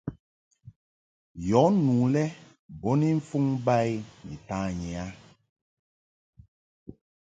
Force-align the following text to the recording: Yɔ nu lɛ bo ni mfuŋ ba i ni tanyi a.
Yɔ 1.47 1.61
nu 1.83 1.95
lɛ 2.13 2.23
bo 2.79 2.89
ni 2.99 3.07
mfuŋ 3.17 3.45
ba 3.65 3.75
i 3.93 3.95
ni 4.25 4.35
tanyi 4.47 4.89
a. 5.05 5.07